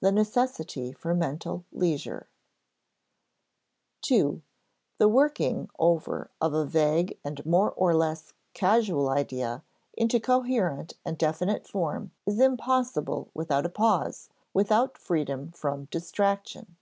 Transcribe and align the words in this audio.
The 0.00 0.12
necessity 0.12 0.92
for 0.92 1.12
mental 1.12 1.64
leisure] 1.72 2.28
(ii) 4.08 4.42
The 4.98 5.08
working 5.08 5.68
over 5.76 6.30
of 6.40 6.54
a 6.54 6.64
vague 6.64 7.18
and 7.24 7.44
more 7.44 7.72
or 7.72 7.96
less 7.96 8.34
casual 8.54 9.08
idea 9.08 9.64
into 9.94 10.20
coherent 10.20 10.92
and 11.04 11.18
definite 11.18 11.66
form 11.66 12.12
is 12.26 12.38
impossible 12.38 13.28
without 13.34 13.66
a 13.66 13.70
pause, 13.70 14.28
without 14.54 14.96
freedom 14.98 15.50
from 15.50 15.86
distraction. 15.86 16.76